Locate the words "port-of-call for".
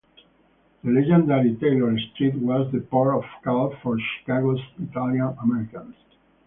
2.79-3.99